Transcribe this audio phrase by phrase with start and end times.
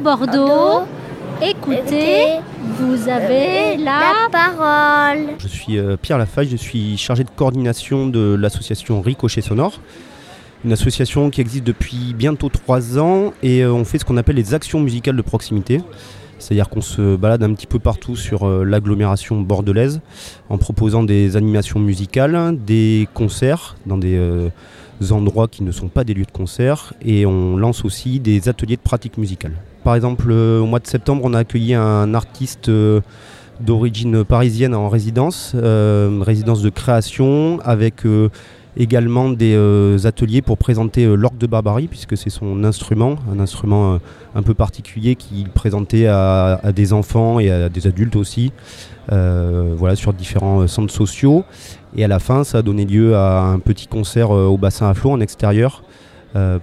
[0.00, 0.86] Bordeaux,
[1.42, 2.38] écoutez,
[2.78, 5.34] vous avez la, parole.
[5.38, 9.80] Je suis euh, Pierre Lafaille, je suis chargé de coordination de l'association Ricochet Sonore.
[10.64, 14.36] Une association qui existe depuis bientôt trois ans et euh, on fait ce qu'on appelle
[14.36, 15.80] les actions musicales de proximité.
[16.38, 20.00] C'est-à-dire qu'on se balade un petit peu partout sur euh, l'agglomération bordelaise
[20.48, 24.48] en proposant des animations musicales, des concerts dans des euh,
[25.10, 28.76] endroits qui ne sont pas des lieux de concert et on lance aussi des ateliers
[28.76, 29.52] de pratique musicale.
[29.84, 32.70] Par exemple, euh, au mois de septembre, on a accueilli un artiste
[33.60, 38.04] d'origine parisienne en résidence, résidence de création avec
[38.76, 43.40] également des euh, ateliers pour présenter euh, l'orgue de barbarie puisque c'est son instrument, un
[43.40, 43.98] instrument euh,
[44.34, 48.52] un peu particulier qu'il présentait à, des enfants et à des adultes aussi,
[49.12, 51.44] euh, voilà, sur différents centres sociaux.
[51.96, 54.94] Et à la fin, ça a donné lieu à un petit concert au bassin à
[54.94, 55.82] flot en extérieur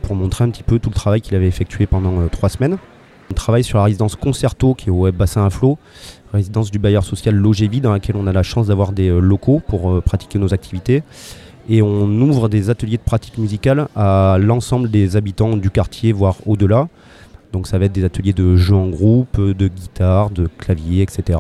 [0.04, 2.78] pour montrer un petit peu tout le travail qu'il avait effectué pendant trois semaines.
[3.32, 5.80] On travaille sur la résidence Concerto qui est au bassin à flot,
[6.32, 10.04] résidence du bailleur social Logévie dans laquelle on a la chance d'avoir des locaux pour
[10.04, 11.02] pratiquer nos activités.
[11.70, 16.38] Et on ouvre des ateliers de pratique musicale à l'ensemble des habitants du quartier, voire
[16.46, 16.88] au-delà.
[17.54, 21.40] Donc ça va être des ateliers de jeux en groupe, de guitare, de clavier, etc.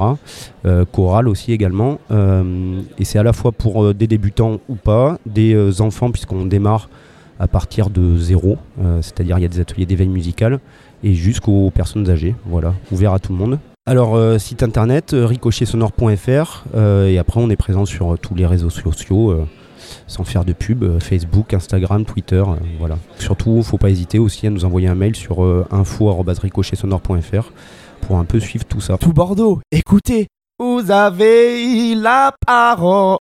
[0.66, 1.99] Euh, chorale aussi également.
[2.11, 6.45] Euh, et c'est à la fois pour euh, des débutants ou pas, des enfants puisqu'on
[6.45, 6.88] démarre
[7.39, 8.57] à partir de zéro,
[9.01, 10.59] c'est-à-dire il y a des ateliers d'éveil musical,
[11.03, 13.59] et jusqu'aux personnes âgées, voilà, ouvert à tout le monde.
[13.85, 19.45] Alors site internet ricochetsonore.fr euh, et après on est présent sur tous les réseaux sociaux
[20.08, 22.98] sans faire de pub, euh, Facebook, Instagram, Twitter, euh, voilà.
[23.20, 27.52] Surtout, faut pas hésiter aussi à nous envoyer un mail sur euh, info@ricochetsonore.fr
[28.02, 28.98] pour un peu suivre tout ça.
[28.98, 30.28] Tout Bordeaux, écoutez,
[30.59, 33.17] vous avez la parole.